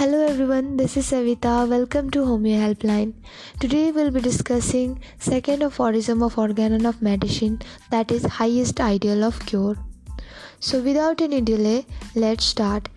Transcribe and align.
Hello 0.00 0.18
everyone, 0.26 0.78
this 0.78 0.96
is 0.96 1.10
Savita. 1.10 1.68
Welcome 1.68 2.10
to 2.12 2.20
Homeo 2.20 2.58
Helpline. 2.58 3.12
Today 3.60 3.92
we'll 3.92 4.10
be 4.10 4.22
discussing 4.22 4.98
second 5.18 5.62
aphorism 5.62 6.22
of 6.22 6.38
organon 6.38 6.86
of 6.86 7.02
medicine 7.02 7.60
that 7.90 8.10
is 8.10 8.24
highest 8.24 8.80
ideal 8.80 9.22
of 9.22 9.44
cure. 9.44 9.76
So 10.58 10.80
without 10.80 11.20
any 11.20 11.42
delay, 11.42 11.84
let's 12.14 12.46
start. 12.46 12.88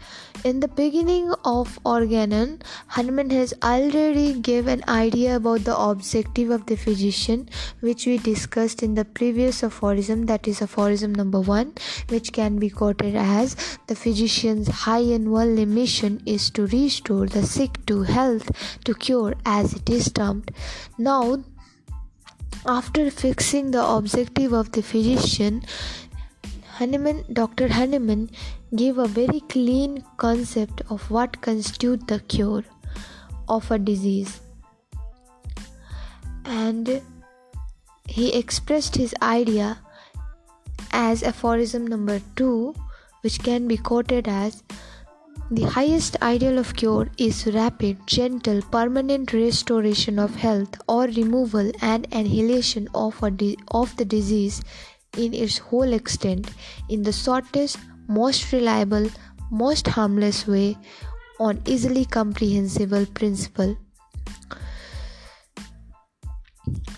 In 0.43 0.59
the 0.59 0.67
beginning 0.67 1.33
of 1.45 1.79
Organon, 1.85 2.61
Hahnemann 2.87 3.29
has 3.29 3.53
already 3.63 4.33
given 4.33 4.81
an 4.81 4.89
idea 4.89 5.37
about 5.37 5.63
the 5.63 5.77
objective 5.77 6.49
of 6.49 6.65
the 6.65 6.75
physician, 6.75 7.47
which 7.79 8.05
we 8.05 8.17
discussed 8.17 8.83
in 8.83 8.95
the 8.95 9.05
previous 9.05 9.63
aphorism, 9.63 10.25
that 10.25 10.45
is 10.45 10.61
aphorism 10.61 11.15
number 11.15 11.39
one, 11.39 11.71
which 12.09 12.33
can 12.33 12.59
be 12.59 12.69
quoted 12.69 13.15
as 13.15 13.55
the 13.87 13.95
physician's 13.95 14.67
high 14.67 15.05
and 15.17 15.29
only 15.29 15.63
mission 15.63 16.21
is 16.25 16.49
to 16.49 16.67
restore 16.67 17.25
the 17.25 17.43
sick 17.43 17.85
to 17.85 18.01
health, 18.01 18.51
to 18.83 18.93
cure, 18.93 19.35
as 19.45 19.71
it 19.71 19.89
is 19.89 20.11
termed. 20.11 20.51
Now, 20.97 21.41
after 22.65 23.09
fixing 23.09 23.71
the 23.71 23.85
objective 23.85 24.51
of 24.51 24.73
the 24.73 24.83
physician, 24.83 25.63
Hahnemann, 26.79 27.23
Dr. 27.31 27.69
Hahnemann 27.69 28.29
gave 28.75 28.97
a 28.97 29.07
very 29.07 29.39
clean 29.41 30.03
concept 30.17 30.81
of 30.89 31.09
what 31.11 31.41
constitutes 31.41 32.05
the 32.07 32.19
cure 32.19 32.63
of 33.47 33.69
a 33.71 33.77
disease. 33.77 34.41
And 36.45 37.01
he 38.07 38.33
expressed 38.33 38.95
his 38.95 39.15
idea 39.21 39.79
as 40.91 41.23
aphorism 41.23 41.87
number 41.87 42.21
2, 42.35 42.73
which 43.21 43.39
can 43.39 43.67
be 43.67 43.77
quoted 43.77 44.27
as 44.27 44.63
the 45.51 45.63
highest 45.63 46.15
ideal 46.21 46.57
of 46.57 46.75
cure 46.75 47.09
is 47.17 47.45
rapid, 47.47 47.97
gentle, 48.07 48.61
permanent 48.71 49.33
restoration 49.33 50.17
of 50.17 50.35
health 50.35 50.79
or 50.87 51.03
removal 51.03 51.71
and 51.81 52.07
annihilation 52.11 52.87
of, 52.95 53.21
di- 53.37 53.57
of 53.67 53.95
the 53.97 54.05
disease 54.05 54.63
in 55.17 55.33
its 55.33 55.57
whole 55.59 55.93
extent 55.93 56.49
in 56.89 57.03
the 57.03 57.11
shortest, 57.11 57.77
most 58.13 58.51
reliable, 58.51 59.09
most 59.51 59.87
harmless 59.87 60.45
way 60.47 60.77
on 61.39 61.61
easily 61.65 62.05
comprehensible 62.05 63.05
principle. 63.07 63.77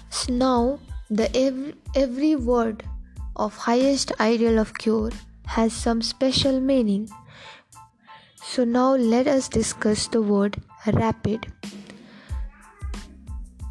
So 0.10 0.34
now 0.34 0.80
the 1.10 1.30
every, 1.36 1.76
every 1.96 2.36
word 2.36 2.84
of 3.36 3.56
highest 3.56 4.12
ideal 4.20 4.60
of 4.60 4.74
cure 4.78 5.12
has 5.46 5.74
some 5.74 6.02
special 6.02 6.60
meaning. 6.60 7.10
So 8.44 8.64
now 8.64 8.96
let 8.96 9.28
us 9.28 9.48
discuss 9.50 10.08
the 10.08 10.22
word 10.22 10.58
rapid. 10.88 11.52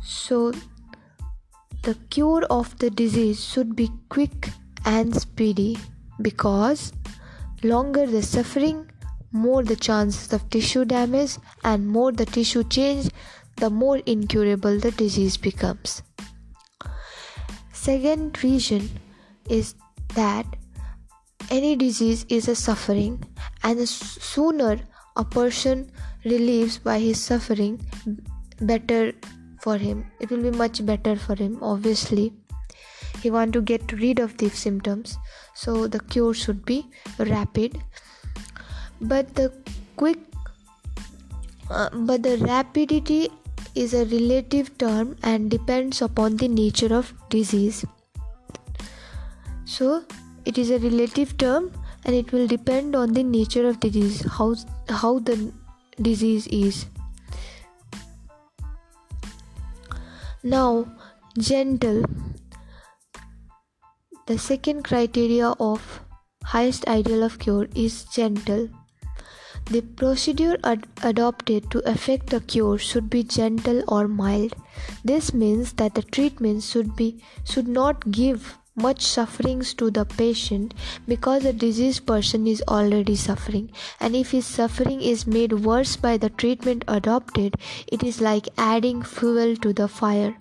So 0.03 0.53
the 1.83 1.95
cure 2.11 2.45
of 2.51 2.79
the 2.79 2.91
disease 2.91 3.45
should 3.45 3.75
be 3.77 3.91
quick 4.09 4.51
and 4.85 5.15
speedy 5.15 5.79
because 6.21 6.93
longer 7.65 8.07
the 8.07 8.23
suffering, 8.23 8.91
more 9.33 9.63
the 9.65 9.77
chances 9.77 10.33
of 10.33 10.49
tissue 10.51 10.85
damage, 10.85 11.37
and 11.65 11.89
more 11.89 12.13
the 12.13 12.27
tissue 12.27 12.65
change, 12.65 13.11
the 13.57 13.71
more 13.71 13.99
incurable 14.07 14.79
the 14.79 14.91
disease 14.93 15.37
becomes. 15.37 16.03
Second 17.73 18.43
reason 18.43 18.89
is 19.49 19.75
that 20.15 20.47
any 21.51 21.77
disease 21.77 22.25
is 22.29 22.49
a 22.49 22.55
suffering, 22.55 23.23
and 23.63 23.79
the 23.79 23.87
sooner 23.87 24.79
a 25.17 25.25
person 25.25 25.91
relieves 26.25 26.79
by 26.79 26.99
his 26.99 27.21
suffering, 27.21 27.81
better 28.61 29.13
for 29.65 29.79
him 29.79 30.05
it 30.21 30.31
will 30.31 30.43
be 30.43 30.57
much 30.63 30.85
better 30.85 31.17
for 31.17 31.35
him 31.35 31.59
obviously 31.63 32.25
he 33.25 33.31
want 33.37 33.55
to 33.57 33.63
get 33.73 33.93
rid 34.01 34.21
of 34.25 34.37
these 34.43 34.59
symptoms 34.67 35.17
so 35.55 35.87
the 35.95 36.01
cure 36.15 36.35
should 36.35 36.65
be 36.71 36.79
rapid. 37.19 37.81
But 39.01 39.35
the 39.35 39.53
quick 39.97 40.19
uh, 41.71 41.89
but 42.11 42.23
the 42.23 42.37
rapidity 42.39 43.29
is 43.75 43.95
a 43.95 44.05
relative 44.07 44.77
term 44.79 45.17
and 45.23 45.51
depends 45.51 46.03
upon 46.03 46.37
the 46.37 46.49
nature 46.49 46.95
of 46.95 47.13
disease. 47.31 47.85
So 49.65 50.05
it 50.45 50.59
is 50.59 50.71
a 50.71 50.79
relative 50.79 51.37
term 51.39 51.73
and 52.05 52.15
it 52.15 52.33
will 52.33 52.47
depend 52.47 52.95
on 52.95 53.15
the 53.15 53.23
nature 53.23 53.67
of 53.67 53.81
the 53.81 53.91
disease 53.91 54.21
how 54.39 54.55
how 54.89 55.19
the 55.31 55.39
disease 56.11 56.47
is. 56.49 56.85
Now, 60.43 60.87
gentle. 61.39 62.05
The 64.27 64.39
second 64.39 64.85
criteria 64.85 65.51
of 65.61 66.01
highest 66.45 66.89
ideal 66.89 67.23
of 67.23 67.39
cure 67.39 67.69
is 67.75 68.05
gentle. 68.05 68.71
The 69.67 69.83
procedure 69.83 70.57
ad- 70.65 70.87
adopted 71.03 71.71
to 71.71 71.87
effect 71.91 72.33
a 72.33 72.41
cure 72.41 72.79
should 72.79 73.11
be 73.11 73.23
gentle 73.23 73.83
or 73.87 74.09
mild. 74.09 74.55
This 75.05 75.35
means 75.35 75.75
that 75.75 75.95
the 75.95 76.03
treatment 76.03 76.63
should 76.63 76.97
be 76.97 77.23
should 77.45 77.69
not 77.69 78.11
give 78.11 78.57
much 78.75 79.03
sufferings 79.03 79.75
to 79.75 79.91
the 79.91 80.07
patient 80.07 80.73
because 81.07 81.43
the 81.43 81.53
diseased 81.53 82.07
person 82.07 82.47
is 82.47 82.63
already 82.67 83.15
suffering 83.15 83.71
and 84.01 84.17
if 84.17 84.31
his 84.31 84.47
suffering 84.47 85.03
is 85.03 85.27
made 85.27 85.53
worse 85.53 85.97
by 85.97 86.17
the 86.17 86.31
treatment 86.31 86.85
adopted 86.89 87.55
it 87.87 88.03
is 88.03 88.21
like 88.21 88.49
adding 88.57 89.03
fuel 89.03 89.55
to 89.57 89.73
the 89.73 89.87
fire 89.87 90.35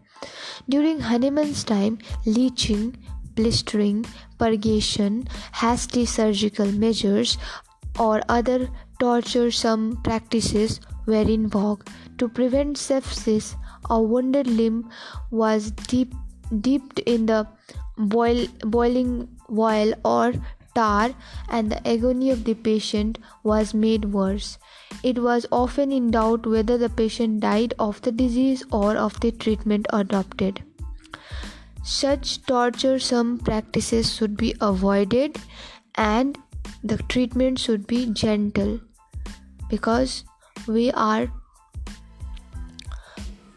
during 0.68 1.02
Hahnemann's 1.02 1.64
time 1.64 2.00
leeching 2.26 2.98
blistering 3.36 4.06
purgation 4.38 5.28
hasty 5.54 6.06
surgical 6.06 6.72
measures 6.72 7.38
or 8.00 8.22
other 8.30 8.70
torturesome 9.00 10.04
practices 10.04 10.80
were 11.06 11.28
in 11.38 11.48
vogue 11.48 11.88
to 12.18 12.28
prevent 12.28 12.78
sepsis 12.78 13.56
a 13.90 14.02
wounded 14.02 14.48
limb 14.48 14.90
was 15.32 15.72
deep, 15.72 16.14
dipped 16.62 17.00
in 17.00 17.26
the 17.26 17.48
boil, 17.98 18.48
boiling 18.62 19.28
oil 19.52 19.94
or 20.06 20.34
tar 20.76 21.14
and 21.50 21.72
the 21.72 21.88
agony 21.88 22.32
of 22.32 22.44
the 22.46 22.54
patient 22.54 23.20
was 23.44 23.74
made 23.74 24.06
worse. 24.06 24.58
It 25.04 25.20
was 25.20 25.46
often 25.52 25.92
in 25.92 26.12
doubt 26.12 26.46
whether 26.46 26.78
the 26.78 26.90
patient 26.90 27.42
died 27.42 27.74
of 27.78 28.02
the 28.02 28.12
disease 28.12 28.64
or 28.72 28.96
of 28.96 29.20
the 29.20 29.32
treatment 29.32 29.86
adopted. 29.92 30.64
Such 31.84 32.42
torturesome 32.44 33.44
practices 33.44 34.16
should 34.16 34.38
be 34.38 34.56
avoided 34.62 35.38
and 35.96 36.38
the 36.82 36.98
treatment 36.98 37.60
should 37.60 37.88
be 37.88 38.06
gentle 38.06 38.80
because 39.70 40.24
we 40.66 40.92
are 40.92 41.28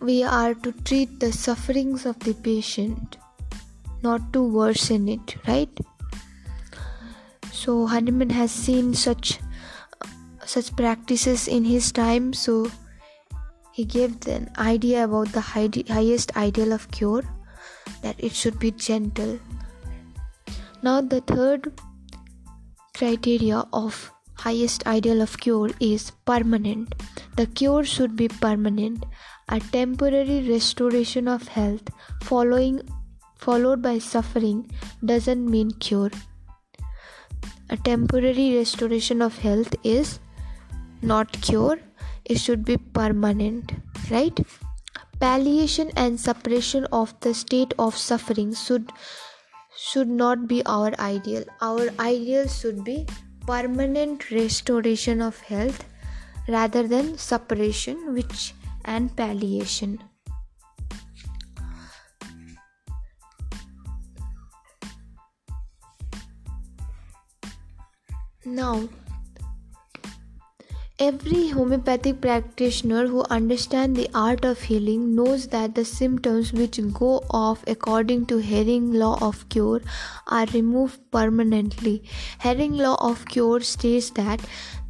we 0.01 0.25
are 0.25 0.55
to 0.55 0.73
treat 0.73 1.21
the 1.21 1.33
sufferings 1.33 2.05
of 2.05 2.19
the 2.21 2.35
patient 2.35 3.17
not 4.03 4.33
to 4.33 4.43
worsen 4.43 5.09
it, 5.09 5.37
right? 5.47 5.81
So 7.53 7.87
Hahnemann 7.87 8.31
has 8.31 8.51
seen 8.51 8.93
such 8.95 9.39
such 10.45 10.75
practices 10.77 11.47
in 11.47 11.65
his 11.65 11.93
time, 11.93 12.33
so 12.33 12.71
he 13.73 13.85
gave 13.85 14.27
an 14.27 14.51
idea 14.59 15.05
about 15.05 15.33
the 15.33 15.41
high, 15.41 15.71
highest 15.89 16.37
ideal 16.37 16.73
of 16.73 16.91
cure 16.91 17.23
that 18.03 18.17
it 18.19 18.33
should 18.33 18.59
be 18.59 18.71
gentle. 18.71 19.39
Now 20.83 21.01
the 21.01 21.21
third 21.21 21.72
criteria 22.97 23.65
of 23.72 24.13
highest 24.34 24.87
ideal 24.87 25.22
of 25.22 25.39
cure 25.39 25.71
is 25.81 26.10
permanent. 26.25 26.95
The 27.37 27.47
cure 27.47 27.84
should 27.84 28.16
be 28.16 28.28
permanent, 28.28 29.05
a 29.49 29.60
temporary 29.60 30.49
restoration 30.49 31.28
of 31.28 31.49
health 31.49 31.91
following 32.22 32.81
followed 33.37 33.83
by 33.83 33.99
suffering 33.99 34.71
doesn't 35.05 35.49
mean 35.49 35.71
cure. 35.72 36.10
A 37.71 37.77
temporary 37.77 38.57
restoration 38.57 39.21
of 39.21 39.39
health 39.39 39.75
is 39.84 40.19
not 41.03 41.33
cure, 41.43 41.78
it 42.25 42.39
should 42.39 42.65
be 42.65 42.77
permanent, 42.77 43.72
right? 44.10 44.39
Palliation 45.18 45.91
and 45.97 46.21
suppression 46.21 46.84
of 46.92 47.18
the 47.21 47.33
state 47.33 47.72
of 47.78 47.97
suffering 47.97 48.54
should 48.54 48.92
should 49.77 50.09
not 50.09 50.47
be 50.47 50.63
our 50.66 50.92
ideal. 50.98 51.45
Our 51.60 51.89
ideal 51.98 52.48
should 52.48 52.84
be 52.84 53.07
permanent 53.47 54.30
restoration 54.30 55.22
of 55.22 55.41
health 55.41 55.84
rather 56.48 56.86
than 56.86 57.16
suppression 57.16 58.13
which 58.15 58.54
and 58.84 59.15
palliation. 59.16 59.98
Now, 68.45 68.89
Every 70.98 71.51
homeopathic 71.51 72.22
practitioner 72.22 73.07
who 73.07 73.22
understands 73.28 73.98
the 73.98 74.09
art 74.15 74.47
of 74.47 74.63
healing 74.63 75.15
knows 75.15 75.48
that 75.48 75.75
the 75.75 75.84
symptoms 75.84 76.54
which 76.54 76.81
go 76.95 77.22
off 77.28 77.63
according 77.66 78.25
to 78.27 78.39
Hering 78.39 78.95
law 78.95 79.19
of 79.21 79.47
cure 79.51 79.83
are 80.27 80.47
removed 80.54 80.98
permanently. 81.10 82.03
Hering 82.39 82.78
law 82.78 82.97
of 82.98 83.27
cure 83.27 83.60
states 83.60 84.09
that 84.10 84.41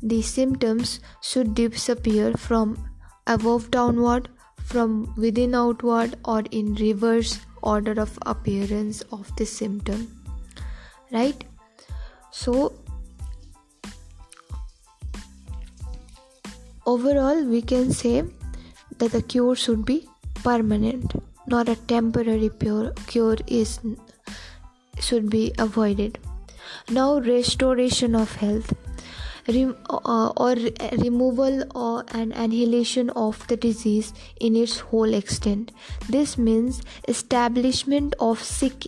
the 0.00 0.22
symptoms 0.22 1.00
should 1.22 1.56
disappear 1.56 2.34
from 2.34 2.78
above 3.26 3.72
downward, 3.72 4.28
from 4.58 5.12
within 5.16 5.56
outward, 5.56 6.14
or 6.24 6.44
in 6.52 6.76
reverse 6.76 7.40
order 7.62 8.00
of 8.00 8.16
appearance 8.24 9.00
of 9.10 9.34
the 9.34 9.44
symptom. 9.44 10.06
Right? 11.10 11.42
So 12.30 12.74
Overall, 16.86 17.44
we 17.44 17.62
can 17.62 17.92
say 17.92 18.22
that 18.98 19.12
the 19.12 19.22
cure 19.22 19.56
should 19.56 19.84
be 19.84 20.08
permanent, 20.44 21.12
not 21.48 21.68
a 21.68 21.74
temporary 21.74 22.48
pure 22.48 22.92
cure 23.06 23.36
is 23.46 23.80
should 25.00 25.28
be 25.28 25.52
avoided. 25.58 26.18
Now, 26.88 27.18
restoration 27.18 28.14
of 28.14 28.34
health. 28.36 28.72
Rem- 29.48 29.76
uh, 29.88 30.32
or 30.36 30.56
removal 30.98 31.62
or 31.72 32.04
an 32.12 32.32
annihilation 32.32 33.10
of 33.10 33.46
the 33.46 33.56
disease 33.56 34.12
in 34.40 34.56
its 34.56 34.80
whole 34.80 35.14
extent. 35.14 35.70
This 36.08 36.36
means 36.36 36.82
establishment 37.06 38.16
of 38.18 38.42
sick 38.42 38.86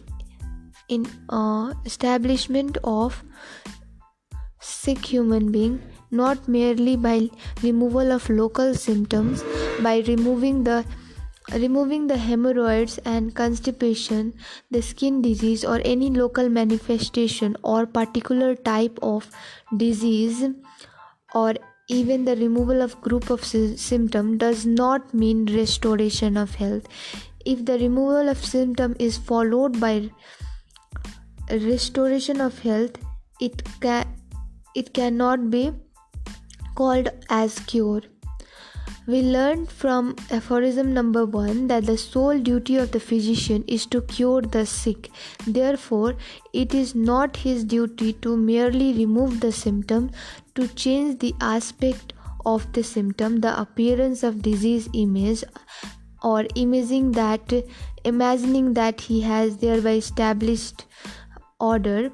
in 0.89 1.06
uh, 1.29 1.75
establishment 1.85 2.77
of 2.83 3.23
sick 4.61 5.05
human 5.05 5.53
being 5.53 5.81
not 6.10 6.49
merely 6.49 6.96
by 6.96 7.28
removal 7.62 8.12
of 8.12 8.28
local 8.31 8.75
symptoms 8.75 9.44
by 9.82 9.99
removing 10.06 10.64
the 10.64 10.84
removing 11.52 12.06
the 12.06 12.16
hemorrhoids 12.16 12.99
and 13.05 13.34
constipation 13.34 14.34
the 14.70 14.82
skin 14.82 15.22
disease 15.22 15.64
or 15.64 15.81
any 15.84 16.10
local 16.10 16.49
manifestation 16.49 17.56
or 17.62 17.87
particular 17.87 18.55
type 18.55 18.99
of 19.02 19.31
disease 19.76 20.44
or 21.34 21.55
even 21.88 22.25
the 22.26 22.37
removal 22.37 22.82
of 22.82 23.00
group 23.00 23.31
of 23.31 23.44
sy- 23.44 23.75
symptom 23.76 24.37
does 24.37 24.66
not 24.66 25.14
mean 25.14 25.46
restoration 25.56 26.37
of 26.37 26.55
health. 26.56 26.87
If 27.46 27.64
the 27.64 27.78
removal 27.78 28.28
of 28.28 28.44
symptom 28.44 28.94
is 28.99 29.16
followed 29.16 29.81
by 29.81 30.10
restoration 31.50 32.43
of 32.43 32.58
health 32.58 32.99
it 33.40 33.62
can 33.81 34.06
it 34.75 34.93
cannot 34.93 35.50
be 35.50 35.72
called 36.79 37.11
as 37.29 37.59
cure. 37.73 38.03
We 39.07 39.21
learned 39.23 39.71
from 39.71 40.17
aphorism 40.31 40.93
number 40.93 41.25
one 41.25 41.67
that 41.69 41.87
the 41.87 41.97
sole 41.97 42.39
duty 42.39 42.77
of 42.77 42.91
the 42.97 43.01
physician 43.01 43.65
is 43.67 43.87
to 43.87 44.03
cure 44.03 44.43
the 44.43 44.65
sick. 44.67 45.09
Therefore, 45.47 46.15
it 46.53 46.75
is 46.75 46.95
not 46.95 47.39
his 47.45 47.65
duty 47.65 48.13
to 48.27 48.37
merely 48.37 48.93
remove 48.93 49.41
the 49.41 49.51
symptom, 49.51 50.11
to 50.55 50.69
change 50.69 51.19
the 51.21 51.35
aspect 51.41 52.13
of 52.45 52.67
the 52.75 52.83
symptom, 52.83 53.41
the 53.47 53.55
appearance 53.61 54.23
of 54.23 54.43
disease 54.43 54.91
image, 54.93 55.43
or 56.23 56.45
imaging 56.55 57.13
that 57.13 57.55
imagining 58.05 58.75
that 58.75 59.01
he 59.01 59.23
has 59.23 59.57
thereby 59.57 59.95
established 60.03 60.85
order. 61.61 62.11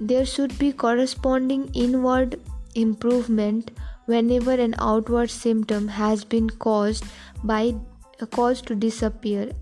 There 0.00 0.24
should 0.24 0.58
be 0.58 0.72
corresponding 0.72 1.68
inward 1.74 2.40
improvement 2.74 3.70
whenever 4.06 4.52
an 4.52 4.74
outward 4.78 5.30
symptom 5.30 5.88
has 5.88 6.24
been 6.24 6.50
caused 6.50 7.04
by 7.44 7.74
a 8.20 8.26
cause 8.26 8.62
to 8.62 8.74
disappear. 8.74 9.52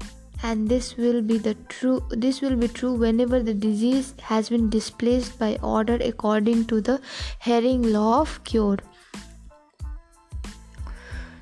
And 0.42 0.70
this 0.70 0.96
will 0.96 1.20
be 1.20 1.36
the 1.36 1.54
true 1.68 2.02
this 2.10 2.40
will 2.40 2.56
be 2.56 2.68
true 2.68 2.94
whenever 2.94 3.42
the 3.42 3.52
disease 3.52 4.14
has 4.22 4.48
been 4.48 4.70
displaced 4.70 5.38
by 5.38 5.58
order 5.62 5.98
according 6.00 6.64
to 6.66 6.80
the 6.80 7.00
Hering 7.38 7.82
law 7.92 8.22
of 8.22 8.42
cure. 8.44 8.78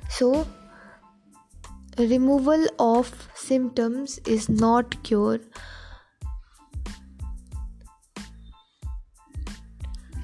So 0.09 0.45
removal 1.97 2.65
of 2.77 3.29
symptoms 3.35 4.19
is 4.25 4.49
not 4.49 5.01
cure 5.03 5.39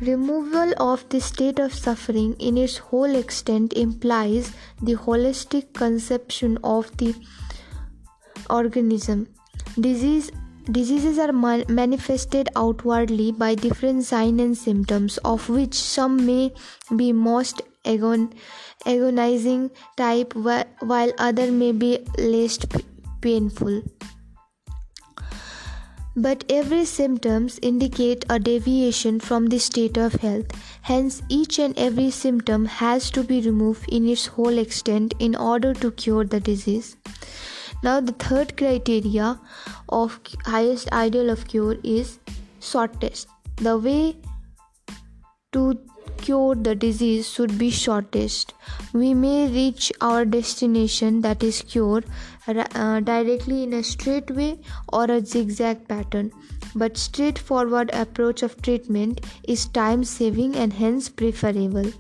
Removal 0.02 0.74
of 0.78 1.08
the 1.08 1.22
state 1.22 1.58
of 1.58 1.74
suffering 1.74 2.36
in 2.38 2.58
its 2.58 2.78
whole 2.78 3.16
extent 3.16 3.72
implies 3.74 4.52
the 4.82 4.96
holistic 4.96 5.72
conception 5.74 6.58
of 6.66 6.96
the 6.98 7.16
organism. 8.50 9.28
Disease, 9.80 10.32
diseases 10.70 11.18
are 11.18 11.32
manifested 11.32 12.50
outwardly 12.58 13.32
by 13.32 13.56
different 13.56 14.04
signs 14.04 14.42
and 14.42 14.58
symptoms, 14.58 15.18
of 15.20 15.48
which 15.48 15.74
some 15.74 16.26
may 16.26 16.54
be 16.96 17.14
most 17.14 17.62
agon- 17.86 18.34
agonizing 18.86 19.72
type, 19.96 20.36
while 20.36 21.14
other 21.18 21.52
may 21.52 21.72
be 21.72 22.00
less 22.18 22.60
painful 23.22 23.82
but 26.16 26.44
every 26.50 26.86
symptoms 26.86 27.60
indicate 27.62 28.26
a 28.30 28.40
deviation 28.40 29.20
from 29.20 29.48
the 29.48 29.60
state 29.60 29.98
of 29.98 30.14
health. 30.14 30.46
Hence 30.82 31.22
each 31.30 31.60
and 31.60 31.78
every 31.78 32.10
symptom 32.10 32.66
has 32.66 33.12
to 33.12 33.24
be 33.24 33.42
removed 33.42 33.90
in 33.90 34.08
its 34.08 34.28
whole 34.28 34.58
extent 34.58 35.14
in 35.20 35.36
order 35.36 35.74
to 35.74 35.92
cure 35.92 36.24
the 36.24 36.40
disease. 36.40 36.96
Now 37.84 38.00
the 38.00 38.14
third 38.14 38.56
criteria 38.58 39.40
of 39.90 40.20
highest 40.46 40.92
ideal 40.92 41.30
of 41.30 41.48
cure 41.48 41.78
is 41.84 42.20
shortest. 42.62 43.28
The 43.58 43.78
way 43.78 44.16
to 45.52 45.80
cure 46.26 46.56
the 46.56 46.74
disease 46.74 47.30
should 47.30 47.58
be 47.58 47.70
shortest. 47.70 48.54
We 48.94 49.14
may 49.14 49.48
reach 49.48 49.92
our 50.02 50.26
destination 50.26 51.22
that 51.22 51.44
is 51.44 51.62
cure 51.62 52.04
uh, 52.48 53.00
directly 53.00 53.64
in 53.64 53.74
a 53.74 53.84
straight 53.84 54.32
way 54.32 54.60
or 54.92 55.06
a 55.06 55.24
zigzag 55.24 55.88
pattern. 55.88 56.32
But 56.76 56.98
straightforward 56.98 57.92
approach 57.94 58.44
of 58.44 58.62
treatment 58.62 59.22
is 59.44 59.68
time 59.68 60.04
saving 60.04 60.56
and 60.56 60.74
hence 60.74 61.10
preferable. 61.10 61.92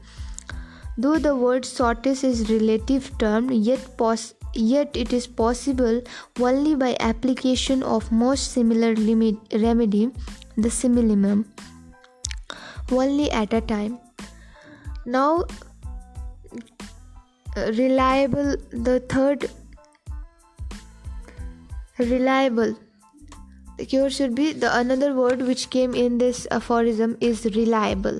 Though 0.98 1.20
the 1.20 1.36
word 1.36 1.66
shortest 1.66 2.24
is 2.24 2.50
relative 2.50 3.12
term 3.18 3.52
yet 3.52 3.98
pos- 3.98 4.34
yet 4.54 4.96
it 4.96 5.12
is 5.14 5.28
possible 5.28 6.02
only 6.40 6.76
by 6.76 6.96
application 7.00 7.84
of 7.84 8.12
most 8.12 8.54
similar 8.54 8.96
limit 8.96 9.36
remedy 9.66 10.10
the 10.56 10.70
simillimum 10.70 11.44
only 12.92 13.30
at 13.32 13.54
a 13.54 13.60
time 13.60 13.98
now 15.06 15.46
reliable 17.56 18.56
the 18.72 19.00
third 19.10 19.50
reliable. 22.00 22.76
The 23.78 23.86
cure 23.86 24.10
should 24.10 24.36
be 24.36 24.54
the 24.54 24.78
another 24.78 25.14
word 25.14 25.42
which 25.42 25.70
came 25.70 25.94
in 25.94 26.18
this 26.18 26.48
aphorism 26.52 27.18
is 27.20 27.46
reliable. 27.46 28.20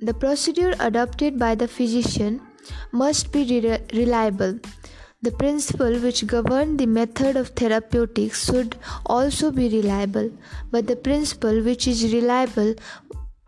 The 0.00 0.14
procedure 0.14 0.74
adopted 0.80 1.38
by 1.38 1.54
the 1.54 1.68
physician 1.68 2.40
must 2.90 3.32
be 3.32 3.60
re- 3.60 3.78
reliable 3.94 4.58
the 5.22 5.30
principle 5.30 5.98
which 6.04 6.26
governs 6.26 6.78
the 6.78 6.86
method 6.86 7.36
of 7.36 7.48
therapeutics 7.60 8.46
should 8.46 8.76
also 9.06 9.50
be 9.50 9.68
reliable 9.68 10.30
but 10.70 10.86
the 10.86 10.96
principle 10.96 11.62
which 11.62 11.86
is 11.86 12.12
reliable 12.12 12.74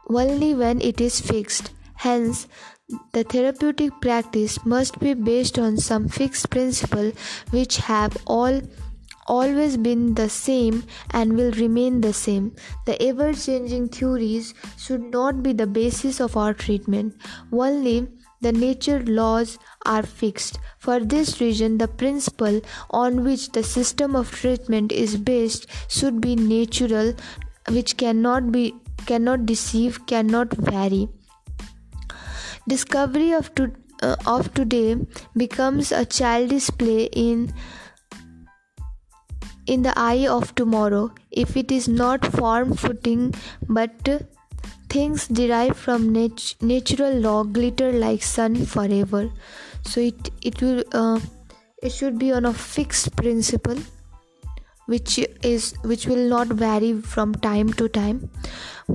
only 0.08 0.54
when 0.54 0.80
it 0.80 1.00
is 1.00 1.20
fixed 1.20 1.70
hence 2.06 2.46
the 3.12 3.24
therapeutic 3.24 3.92
practice 4.00 4.64
must 4.64 4.98
be 5.00 5.14
based 5.14 5.58
on 5.58 5.76
some 5.76 6.08
fixed 6.08 6.50
principle 6.50 7.12
which 7.50 7.78
have 7.78 8.16
all 8.26 8.60
always 9.26 9.76
been 9.76 10.14
the 10.14 10.28
same 10.28 10.84
and 11.10 11.36
will 11.36 11.52
remain 11.52 12.00
the 12.00 12.12
same. 12.12 12.54
The 12.84 13.00
ever 13.02 13.32
changing 13.32 13.88
theories 13.88 14.52
should 14.76 15.10
not 15.10 15.42
be 15.42 15.52
the 15.52 15.66
basis 15.66 16.20
of 16.20 16.36
our 16.36 16.52
treatment. 16.52 17.14
Only 17.50 18.08
the 18.42 18.52
nature 18.52 19.02
laws 19.06 19.58
are 19.84 20.02
fixed. 20.02 20.58
For 20.78 21.00
this 21.00 21.40
reason, 21.40 21.78
the 21.78 21.88
principle 21.88 22.60
on 22.90 23.24
which 23.24 23.52
the 23.52 23.62
system 23.62 24.16
of 24.16 24.30
treatment 24.30 24.92
is 24.92 25.16
based 25.16 25.66
should 25.88 26.20
be 26.20 26.36
natural, 26.36 27.14
which 27.68 27.96
cannot 27.96 28.50
be 28.52 28.74
cannot 29.06 29.44
deceive, 29.44 30.06
cannot 30.06 30.52
vary 30.54 31.08
discovery 32.68 33.32
of, 33.32 33.54
to, 33.54 33.72
uh, 34.02 34.16
of 34.26 34.52
today 34.54 34.96
becomes 35.36 35.92
a 35.92 36.04
childish 36.04 36.68
play 36.78 37.04
in 37.12 37.52
in 39.66 39.82
the 39.82 39.92
eye 39.98 40.26
of 40.28 40.54
tomorrow 40.54 41.10
if 41.30 41.56
it 41.56 41.72
is 41.72 41.88
not 41.88 42.24
form 42.32 42.74
footing 42.74 43.32
but 43.66 44.08
things 44.94 45.26
derived 45.28 45.76
from 45.76 46.12
nat- 46.16 46.54
natural 46.72 47.14
law 47.26 47.42
glitter 47.42 47.90
like 47.92 48.22
sun 48.22 48.64
forever. 48.74 49.22
So 49.82 50.00
it 50.00 50.30
it 50.50 50.62
will 50.62 50.84
uh, 50.92 51.20
it 51.82 51.92
should 51.92 52.18
be 52.18 52.32
on 52.32 52.46
a 52.50 52.54
fixed 52.66 53.16
principle 53.16 53.82
which 54.92 55.18
is 55.50 55.72
which 55.90 56.06
will 56.06 56.28
not 56.28 56.48
vary 56.62 56.92
from 57.14 57.34
time 57.46 57.72
to 57.80 57.88
time. 57.88 58.18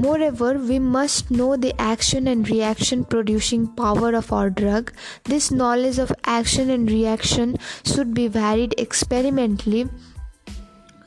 Moreover 0.06 0.52
we 0.72 0.78
must 0.80 1.32
know 1.32 1.50
the 1.66 1.74
action 1.82 2.28
and 2.34 2.50
reaction 2.50 3.04
producing 3.16 3.66
power 3.82 4.14
of 4.22 4.32
our 4.40 4.50
drug. 4.62 4.94
This 5.24 5.50
knowledge 5.52 5.98
of 6.06 6.14
action 6.36 6.70
and 6.70 6.92
reaction 6.92 7.58
should 7.94 8.14
be 8.14 8.28
varied 8.28 8.76
experimentally 8.78 9.88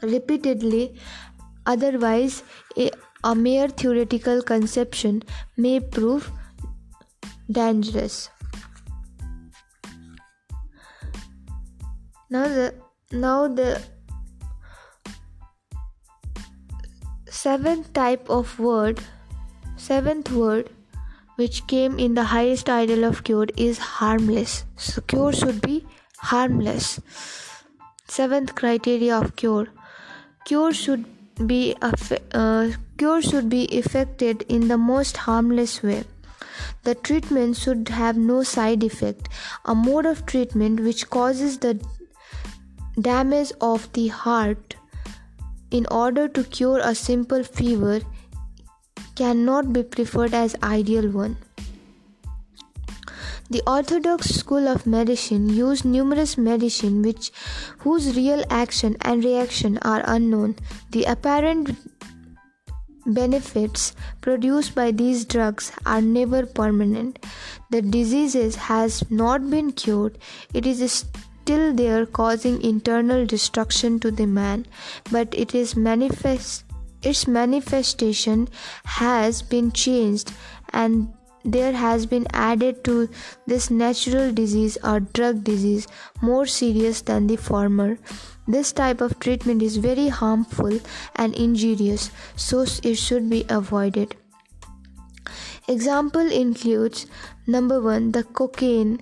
repeatedly. 0.03 0.85
Otherwise 1.65 2.43
a, 2.77 2.91
a 3.25 3.35
mere 3.35 3.69
theoretical 3.69 4.43
conception 4.43 5.23
may 5.57 5.79
prove 5.81 6.31
dangerous. 7.51 8.31
Now 12.31 12.49
the 12.49 12.75
now 13.13 13.49
the 13.49 13.83
seventh 17.29 17.93
type 17.93 18.31
of 18.31 18.59
word 18.59 19.01
seventh 19.77 20.31
word 20.31 20.71
which 21.37 21.67
came 21.67 21.99
in 21.99 22.15
the 22.15 22.25
highest 22.33 22.69
ideal 22.71 23.05
of 23.05 23.25
cure 23.25 23.47
is 23.57 23.79
harmless. 23.79 24.65
So 24.77 25.01
cure 25.03 25.33
should 25.33 25.61
be 25.63 25.85
harmless. 26.19 27.01
Seventh 28.07 28.55
criteria 28.55 29.19
of 29.19 29.35
cure. 29.37 29.67
Cure 30.45 30.73
should 30.73 31.05
be 31.47 31.75
uh, 31.81 32.71
cure 33.03 33.21
should 33.21 33.49
be 33.49 33.65
effected 33.77 34.43
in 34.57 34.69
the 34.69 34.79
most 34.79 35.17
harmless 35.29 35.83
way. 35.83 36.05
The 36.85 36.95
treatment 36.95 37.57
should 37.57 37.89
have 37.89 38.17
no 38.17 38.45
side 38.45 38.85
effect. 38.85 39.29
A 39.65 39.75
mode 39.75 40.07
of 40.07 40.25
treatment 40.25 40.79
which 40.79 41.11
causes 41.11 41.59
the 41.59 41.73
damage 43.09 43.51
of 43.61 43.93
the 43.95 44.07
heart 44.07 44.77
in 45.73 45.87
order 46.03 46.29
to 46.29 46.45
cure 46.45 46.81
a 46.91 46.95
simple 46.95 47.43
fever 47.43 48.01
cannot 49.17 49.73
be 49.73 49.83
preferred 49.83 50.33
as 50.33 50.55
ideal 50.63 51.09
one. 51.11 51.37
The 53.51 53.65
orthodox 53.67 54.29
school 54.43 54.69
of 54.69 54.87
medicine 54.87 55.49
used 55.49 55.85
numerous 55.85 56.39
medicine 56.39 57.03
which 57.03 57.33
whose 57.79 58.15
real 58.17 58.45
action 58.49 58.97
and 59.01 59.25
reaction 59.25 59.79
are 59.79 60.05
unknown. 60.07 60.55
The 60.93 61.05
apparent 61.17 61.77
benefits 63.07 63.95
produced 64.21 64.75
by 64.75 64.91
these 64.91 65.25
drugs 65.25 65.73
are 65.87 66.03
never 66.03 66.47
permanent. 66.47 67.25
The 67.71 67.83
disease 67.83 68.55
has 68.55 69.11
not 69.11 69.49
been 69.51 69.73
cured. 69.73 70.19
It 70.55 70.67
is 70.67 71.07
still 71.43 71.75
there 71.75 72.07
causing 72.07 72.63
internal 72.63 73.27
destruction 73.27 73.99
to 74.01 74.11
the 74.11 74.27
man, 74.27 74.67
but 75.11 75.35
it 75.35 75.55
is 75.55 75.75
manifest 75.77 76.65
its 77.03 77.27
manifestation 77.27 78.49
has 78.85 79.43
been 79.43 79.73
changed 79.73 80.33
and 80.73 81.13
there 81.45 81.73
has 81.73 82.07
been 82.07 82.27
added 82.33 82.85
to 82.85 83.09
this 83.47 83.71
natural 83.71 84.33
disease 84.33 84.79
or 84.85 85.01
drug 85.01 85.43
disease 85.43 85.89
more 86.21 86.47
serious 86.47 87.03
than 87.03 87.27
the 87.27 87.37
former. 87.37 87.99
This 88.47 88.73
type 88.73 89.01
of 89.01 89.19
treatment 89.21 89.63
is 89.63 89.77
very 89.77 90.09
harmful 90.09 90.81
and 91.15 91.35
injurious, 91.35 92.11
so 92.35 92.65
it 92.83 92.97
should 92.97 93.31
be 93.31 93.45
avoided. 93.49 94.17
Example 95.69 96.31
includes 96.31 97.07
number 97.47 97.81
1 97.81 98.13
the 98.13 98.25
cocaine 98.25 99.01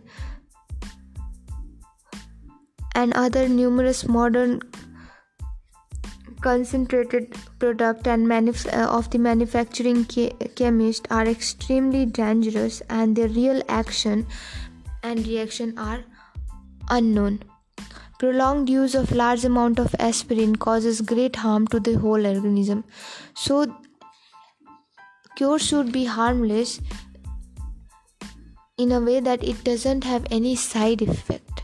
and 2.95 3.15
other 3.15 3.49
numerous 3.49 4.07
modern 4.07 4.61
concentrated 6.43 7.35
product 7.59 8.07
and 8.07 8.27
manuf- 8.27 8.73
uh, 8.73 8.89
of 8.89 9.11
the 9.11 9.19
manufacturing 9.19 10.05
chemist 10.55 11.09
are 11.11 11.27
extremely 11.27 12.05
dangerous 12.05 12.83
and 12.91 13.17
their 13.17 13.29
real 13.29 13.63
action 13.69 14.27
and 15.03 15.27
reaction 15.27 15.77
are 15.79 16.01
unknown 16.91 17.43
prolonged 18.21 18.69
use 18.69 18.95
of 18.95 19.13
large 19.19 19.45
amount 19.49 19.79
of 19.83 19.95
aspirin 20.07 20.55
causes 20.65 21.01
great 21.01 21.37
harm 21.37 21.67
to 21.75 21.81
the 21.81 21.95
whole 22.01 22.27
organism. 22.31 22.85
So 23.35 23.61
cure 25.37 25.59
should 25.59 25.91
be 25.91 26.05
harmless 26.05 26.81
in 28.77 28.93
a 28.93 29.01
way 29.01 29.21
that 29.21 29.43
it 29.43 29.65
doesn't 29.65 30.05
have 30.05 30.27
any 30.31 30.55
side 30.55 31.01
effect 31.01 31.63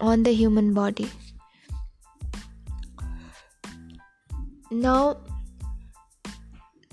on 0.00 0.22
the 0.22 0.32
human 0.32 0.74
body. 0.74 1.10
Now 4.70 5.16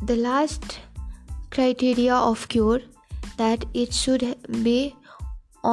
the 0.01 0.15
last 0.15 0.79
criteria 1.49 2.15
of 2.15 2.47
cure 2.47 2.79
that 3.35 3.65
it 3.73 3.93
should 3.93 4.25
be 4.63 4.95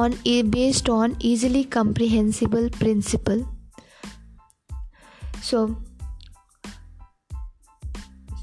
on 0.01 0.15
based 0.55 0.89
on 0.89 1.15
easily 1.19 1.63
comprehensible 1.63 2.69
principle. 2.69 3.47
So 5.41 5.77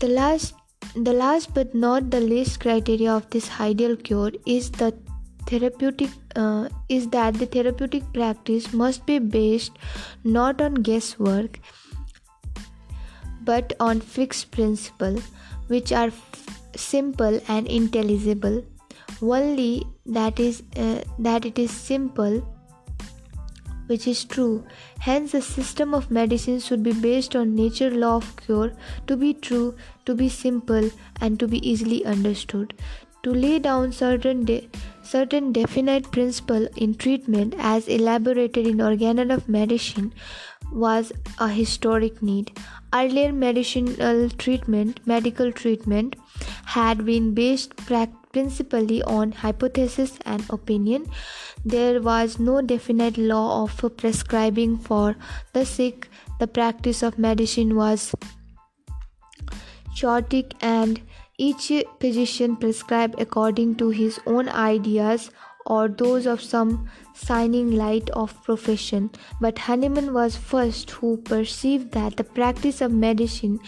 the 0.01 0.09
last 0.09 0.55
the 0.95 1.13
last 1.13 1.55
but 1.55 1.75
not 1.75 2.11
the 2.11 2.21
least 2.21 2.61
criteria 2.61 3.13
of 3.13 3.29
this 3.31 3.51
ideal 3.61 3.97
cure 3.97 4.33
is 4.45 4.71
the 4.71 4.93
therapeutic 5.47 6.11
uh, 6.37 6.69
is 6.89 7.09
that 7.09 7.35
the 7.35 7.47
therapeutic 7.47 8.11
practice 8.13 8.73
must 8.73 9.07
be 9.07 9.19
based 9.19 9.79
not 10.25 10.61
on 10.61 10.75
guesswork 10.75 11.59
but 13.53 13.73
on 13.81 14.01
fixed 14.01 14.51
principle 14.51 15.19
which 15.69 15.93
are 15.93 16.09
f- 16.09 16.61
simple 16.77 17.41
and 17.49 17.67
intelligible 17.67 18.63
only 19.23 19.85
that 20.07 20.41
is 20.41 20.63
uh, 20.77 21.01
that 21.19 21.45
it 21.45 21.59
is 21.59 21.71
simple 21.71 22.41
which 23.87 24.07
is 24.07 24.25
true 24.25 24.65
hence 25.01 25.33
the 25.33 25.43
system 25.43 25.95
of 25.95 26.11
medicine 26.11 26.59
should 26.59 26.83
be 26.83 26.93
based 26.93 27.37
on 27.37 27.55
nature 27.55 27.91
law 27.91 28.17
of 28.17 28.37
cure 28.37 28.73
to 29.07 29.17
be 29.17 29.33
true 29.35 29.75
to 30.07 30.15
be 30.15 30.29
simple 30.29 30.91
and 31.21 31.39
to 31.39 31.49
be 31.49 31.67
easily 31.69 32.05
understood 32.05 32.75
to 33.23 33.33
lay 33.33 33.59
down 33.59 33.93
certain 33.93 34.45
de- 34.45 34.69
certain 35.03 35.53
definite 35.53 36.11
principle 36.11 36.67
in 36.77 36.95
treatment 36.95 37.55
as 37.59 37.87
elaborated 37.89 38.67
in 38.67 38.81
organon 38.81 39.31
of 39.31 39.49
medicine 39.49 40.13
was 40.73 41.13
a 41.39 41.49
historic 41.49 42.23
need. 42.23 42.59
Earlier 42.95 43.33
medicinal 43.33 44.29
treatment, 44.31 45.01
medical 45.07 45.53
treatment, 45.53 46.17
had 46.65 47.05
been 47.05 47.35
based 47.35 47.77
principally 48.33 49.03
on 49.03 49.33
hypothesis 49.33 50.19
and 50.25 50.45
opinion. 50.51 51.07
There 51.65 52.01
was 52.01 52.39
no 52.39 52.61
definite 52.63 53.19
law 53.19 53.63
of 53.63 53.97
prescribing 53.97 54.79
for 54.79 55.17
the 55.53 55.65
sick. 55.65 56.09
The 56.41 56.47
practice 56.47 57.03
of 57.03 57.19
medicine 57.19 57.77
was 57.77 58.15
chaotic 59.95 60.55
and 60.61 61.01
each 61.39 61.71
physician 62.01 62.57
prescribed 62.57 63.21
according 63.21 63.77
to 63.77 63.91
his 63.91 64.19
own 64.27 64.49
ideas 64.49 65.31
or 65.67 65.89
those 65.89 66.27
of 66.27 66.41
some 66.43 66.89
shining 67.15 67.73
light 67.73 68.11
of 68.11 68.43
profession. 68.45 69.11
But 69.41 69.59
Hahnemann 69.59 70.13
was 70.13 70.37
first 70.37 70.91
who 70.91 71.17
perceived 71.19 71.93
that 71.93 72.17
the 72.17 72.25
practice 72.25 72.81
of 72.81 72.93
medicine 72.93 73.61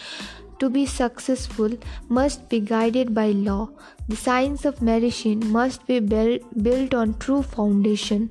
to 0.59 0.69
be 0.69 0.85
successful 0.85 1.69
must 2.09 2.47
be 2.49 2.59
guided 2.59 3.13
by 3.13 3.27
law. 3.31 3.69
The 4.07 4.15
science 4.15 4.65
of 4.65 4.81
medicine 4.81 5.51
must 5.51 5.85
be 5.87 5.99
built 5.99 6.93
on 6.93 7.17
true 7.19 7.41
foundation. 7.43 8.29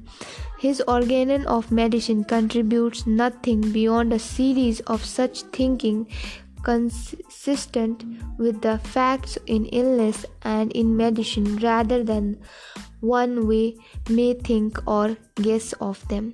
His 0.59 0.83
organon 0.89 1.47
of 1.47 1.71
medicine 1.71 2.25
contributes 2.25 3.07
nothing 3.07 3.61
beyond 3.73 4.13
a 4.13 4.19
series 4.19 4.81
of 4.81 5.05
such 5.05 5.43
thinking 5.43 6.07
consistent 6.63 8.05
with 8.39 8.63
the 8.63 8.79
facts 8.79 9.37
in 9.47 9.67
illness 9.67 10.25
and 10.43 10.73
in 10.73 10.97
medicine 10.97 11.57
rather 11.59 12.03
than 12.03 12.39
one 13.01 13.47
way 13.47 13.77
may 14.09 14.33
think 14.33 14.81
or 14.87 15.17
guess 15.35 15.75
of 15.75 16.09
them 16.09 16.33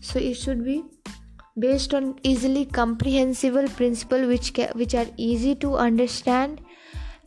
so 0.00 0.18
it 0.18 0.34
should 0.34 0.64
be 0.64 0.84
based 1.58 1.92
on 1.94 2.18
easily 2.22 2.64
comprehensible 2.64 3.68
principle 3.68 4.26
which 4.26 4.54
ca- 4.54 4.72
which 4.74 4.94
are 4.94 5.06
easy 5.16 5.54
to 5.54 5.74
understand 5.76 6.60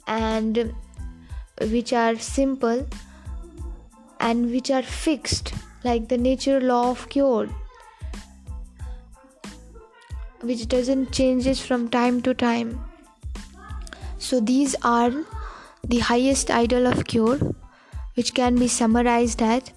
and 0.07 0.73
which 1.71 1.93
are 1.93 2.15
simple 2.17 2.87
and 4.19 4.51
which 4.51 4.71
are 4.71 4.81
fixed 4.83 5.53
like 5.83 6.09
the 6.09 6.17
nature 6.17 6.59
law 6.59 6.89
of 6.89 7.07
cure 7.09 7.47
which 10.41 10.67
doesn't 10.67 11.11
changes 11.11 11.59
from 11.59 11.89
time 11.89 12.21
to 12.21 12.33
time. 12.33 12.83
So 14.19 14.39
these 14.39 14.75
are 14.83 15.11
the 15.83 15.99
highest 15.99 16.51
ideal 16.51 16.87
of 16.87 17.05
cure 17.05 17.39
which 18.15 18.33
can 18.33 18.55
be 18.55 18.67
summarized 18.67 19.41
as 19.41 19.71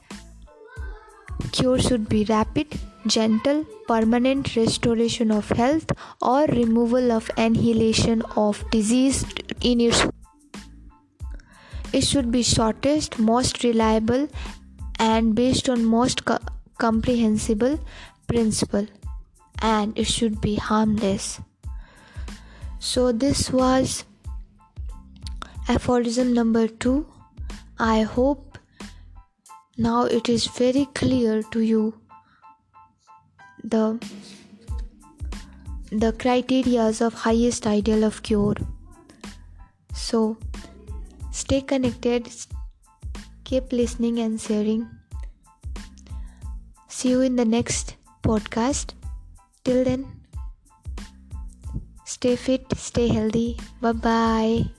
cure 1.52 1.78
should 1.78 2.08
be 2.08 2.24
rapid 2.24 2.78
gentle 3.06 3.64
permanent 3.86 4.54
restoration 4.56 5.30
of 5.30 5.48
health 5.50 5.92
or 6.20 6.44
removal 6.46 7.10
of 7.12 7.30
annihilation 7.36 8.22
of 8.36 8.62
disease 8.70 9.24
in 9.60 9.80
its 9.80 10.06
it 11.92 12.04
should 12.04 12.30
be 12.30 12.42
shortest 12.42 13.18
most 13.18 13.64
reliable 13.64 14.28
and 14.98 15.34
based 15.34 15.68
on 15.68 15.84
most 15.84 16.24
co- 16.24 16.38
comprehensible 16.76 17.78
principle. 18.26 18.86
And 19.60 19.98
it 19.98 20.04
should 20.04 20.40
be 20.40 20.54
harmless. 20.56 21.40
So 22.78 23.10
this 23.10 23.50
was 23.50 24.04
aphorism 25.68 26.32
number 26.32 26.66
2 26.66 27.06
i 27.78 28.00
hope 28.00 28.47
now 29.78 30.02
it 30.02 30.28
is 30.28 30.46
very 30.46 30.86
clear 31.00 31.42
to 31.54 31.60
you 31.60 31.94
the 33.62 33.82
the 35.90 36.12
criterias 36.12 37.00
of 37.00 37.14
highest 37.14 37.66
ideal 37.66 38.04
of 38.04 38.22
cure. 38.22 38.56
So 39.94 40.36
stay 41.30 41.60
connected 41.60 42.28
keep 43.44 43.72
listening 43.72 44.18
and 44.18 44.40
sharing. 44.40 44.86
See 46.88 47.10
you 47.10 47.20
in 47.22 47.36
the 47.36 47.44
next 47.44 47.94
podcast. 48.22 48.94
Till 49.64 49.84
then 49.84 50.06
stay 52.04 52.36
fit 52.36 52.66
stay 52.76 53.08
healthy. 53.08 53.56
Bye 53.80 53.92
bye 53.92 54.77